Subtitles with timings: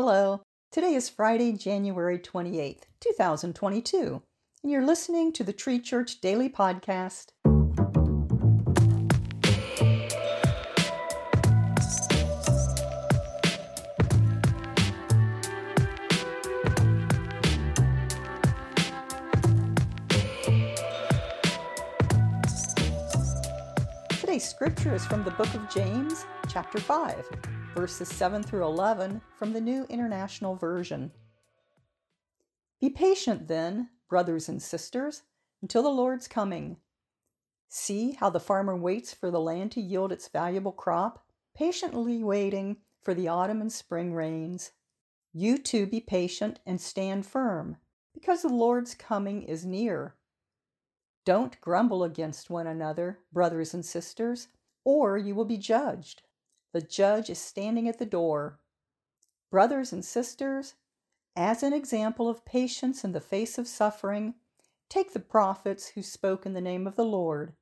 [0.00, 0.42] Hello.
[0.70, 4.22] Today is Friday, January 28th, 2022,
[4.62, 7.30] and you're listening to the Tree Church Daily Podcast.
[24.38, 27.28] Today's scripture is from the book of James, chapter 5,
[27.74, 31.10] verses 7 through 11 from the New International Version.
[32.80, 35.22] Be patient then, brothers and sisters,
[35.60, 36.76] until the Lord's coming.
[37.68, 42.76] See how the farmer waits for the land to yield its valuable crop, patiently waiting
[43.02, 44.70] for the autumn and spring rains.
[45.32, 47.78] You too be patient and stand firm,
[48.14, 50.14] because the Lord's coming is near.
[51.28, 54.48] Don't grumble against one another, brothers and sisters,
[54.82, 56.22] or you will be judged.
[56.72, 58.60] The judge is standing at the door.
[59.50, 60.76] Brothers and sisters,
[61.36, 64.36] as an example of patience in the face of suffering,
[64.88, 67.52] take the prophets who spoke in the name of the Lord.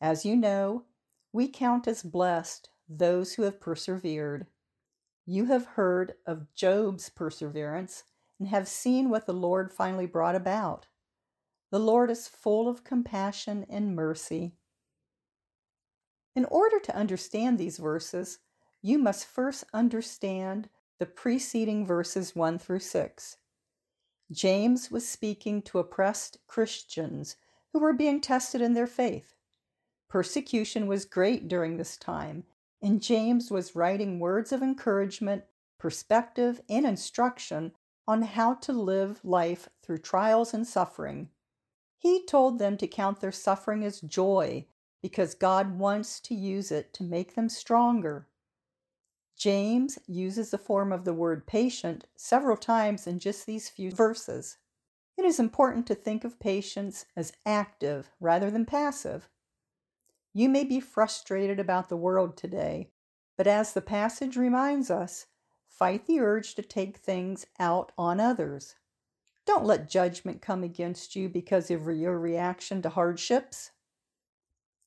[0.00, 0.84] As you know,
[1.32, 4.46] we count as blessed those who have persevered.
[5.26, 8.04] You have heard of Job's perseverance
[8.38, 10.86] and have seen what the Lord finally brought about.
[11.70, 14.54] The Lord is full of compassion and mercy.
[16.34, 18.38] In order to understand these verses,
[18.82, 23.36] you must first understand the preceding verses 1 through 6.
[24.32, 27.36] James was speaking to oppressed Christians
[27.72, 29.34] who were being tested in their faith.
[30.08, 32.44] Persecution was great during this time,
[32.82, 35.44] and James was writing words of encouragement,
[35.78, 37.72] perspective, and instruction
[38.08, 41.28] on how to live life through trials and suffering.
[42.00, 44.66] He told them to count their suffering as joy
[45.02, 48.26] because God wants to use it to make them stronger.
[49.36, 54.56] James uses the form of the word patient several times in just these few verses.
[55.18, 59.28] It is important to think of patience as active rather than passive.
[60.32, 62.92] You may be frustrated about the world today,
[63.36, 65.26] but as the passage reminds us,
[65.68, 68.76] fight the urge to take things out on others.
[69.50, 73.72] Don't let judgment come against you because of your reaction to hardships.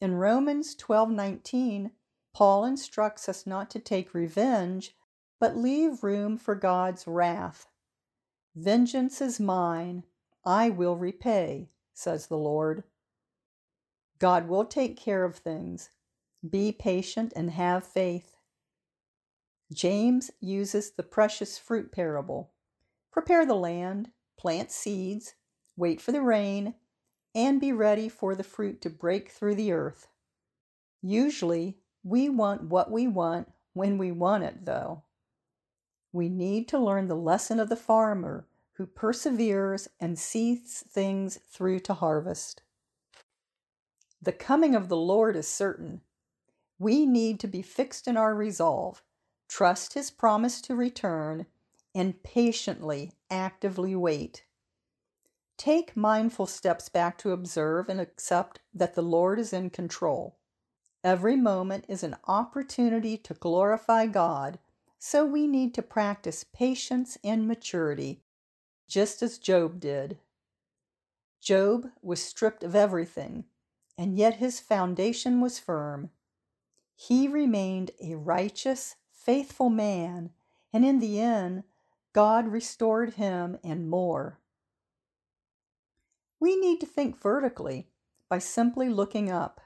[0.00, 1.92] In Romans 12:19,
[2.32, 4.96] Paul instructs us not to take revenge,
[5.38, 7.68] but leave room for God's wrath.
[8.56, 10.02] Vengeance is mine,
[10.44, 12.82] I will repay, says the Lord.
[14.18, 15.90] God will take care of things.
[16.50, 18.34] Be patient and have faith.
[19.72, 22.50] James uses the precious fruit parable.
[23.12, 25.34] Prepare the land, plant seeds,
[25.76, 26.74] wait for the rain,
[27.34, 30.06] and be ready for the fruit to break through the earth.
[31.02, 35.02] Usually, we want what we want when we want it, though.
[36.12, 41.80] We need to learn the lesson of the farmer who perseveres and sees things through
[41.80, 42.62] to harvest.
[44.22, 46.00] The coming of the Lord is certain.
[46.78, 49.02] We need to be fixed in our resolve,
[49.48, 51.46] trust his promise to return,
[51.94, 54.44] and patiently, actively wait.
[55.56, 60.38] Take mindful steps back to observe and accept that the Lord is in control.
[61.02, 64.58] Every moment is an opportunity to glorify God,
[64.98, 68.22] so we need to practice patience and maturity,
[68.88, 70.18] just as Job did.
[71.40, 73.44] Job was stripped of everything,
[73.96, 76.10] and yet his foundation was firm.
[76.94, 80.30] He remained a righteous, faithful man,
[80.72, 81.62] and in the end,
[82.12, 84.40] God restored him and more.
[86.40, 87.88] We need to think vertically
[88.28, 89.60] by simply looking up.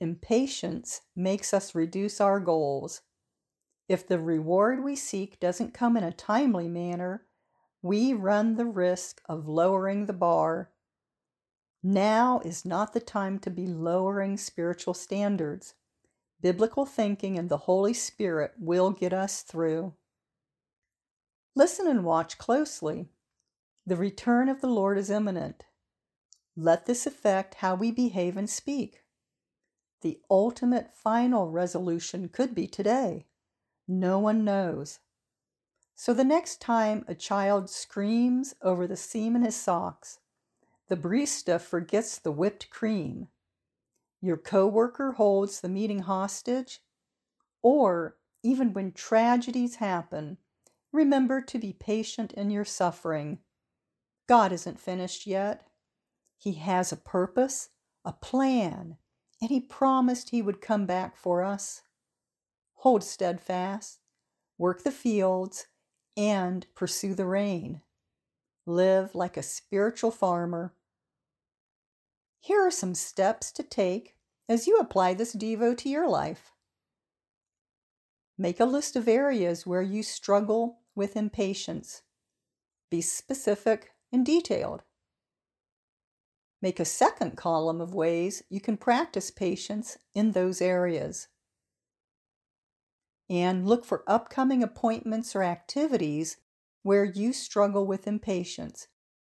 [0.00, 3.02] Impatience makes us reduce our goals.
[3.88, 7.26] If the reward we seek doesn't come in a timely manner,
[7.82, 10.70] we run the risk of lowering the bar.
[11.82, 15.74] Now is not the time to be lowering spiritual standards.
[16.40, 19.94] Biblical thinking and the Holy Spirit will get us through.
[21.54, 23.08] Listen and watch closely.
[23.84, 25.64] The return of the Lord is imminent.
[26.56, 29.02] Let this affect how we behave and speak.
[30.02, 33.26] The ultimate final resolution could be today.
[33.86, 35.00] No one knows.
[35.94, 40.18] So the next time a child screams over the seam in his socks,
[40.88, 43.28] the barista forgets the whipped cream,
[44.22, 46.80] your coworker holds the meeting hostage,
[47.60, 50.38] or even when tragedies happen,
[50.92, 53.38] Remember to be patient in your suffering.
[54.28, 55.66] God isn't finished yet.
[56.36, 57.70] He has a purpose,
[58.04, 58.98] a plan,
[59.40, 61.82] and He promised He would come back for us.
[62.74, 64.00] Hold steadfast,
[64.58, 65.66] work the fields,
[66.16, 67.80] and pursue the rain.
[68.66, 70.74] Live like a spiritual farmer.
[72.40, 74.16] Here are some steps to take
[74.48, 76.52] as you apply this Devo to your life.
[78.36, 82.02] Make a list of areas where you struggle with impatience.
[82.90, 84.82] Be specific and detailed.
[86.60, 91.28] Make a second column of ways you can practice patience in those areas.
[93.28, 96.36] And look for upcoming appointments or activities
[96.82, 98.88] where you struggle with impatience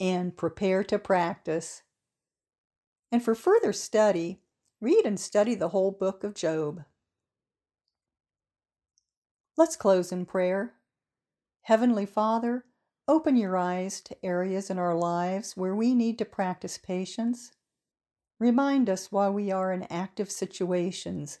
[0.00, 1.82] and prepare to practice.
[3.12, 4.40] And for further study,
[4.80, 6.84] read and study the whole book of Job.
[9.56, 10.74] Let's close in prayer.
[11.64, 12.66] Heavenly Father,
[13.08, 17.52] open your eyes to areas in our lives where we need to practice patience.
[18.38, 21.38] Remind us while we are in active situations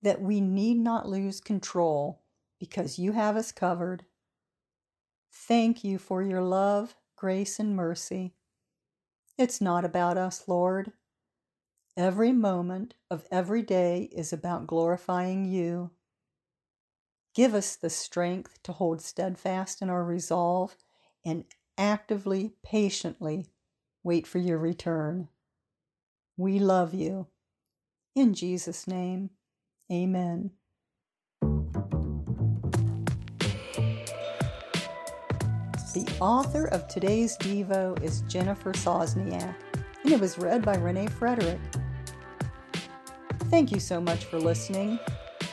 [0.00, 2.22] that we need not lose control
[2.58, 4.06] because you have us covered.
[5.30, 8.32] Thank you for your love, grace, and mercy.
[9.36, 10.92] It's not about us, Lord.
[11.94, 15.90] Every moment of every day is about glorifying you.
[17.34, 20.76] Give us the strength to hold steadfast in our resolve
[21.24, 21.44] and
[21.78, 23.46] actively, patiently
[24.04, 25.28] wait for your return.
[26.36, 27.28] We love you.
[28.14, 29.30] In Jesus' name,
[29.90, 30.50] amen.
[35.94, 39.54] The author of today's Devo is Jennifer Sosniak,
[40.02, 41.60] and it was read by Renee Frederick.
[43.50, 44.98] Thank you so much for listening.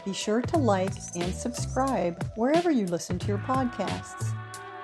[0.06, 4.34] Be sure to like and subscribe wherever you listen to your podcasts.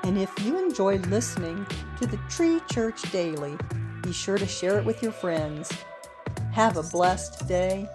[0.04, 1.66] And if you enjoy listening
[2.00, 3.58] to the Tree Church Daily,
[4.02, 5.72] be sure to share it with your friends.
[6.52, 7.90] Have a blessed day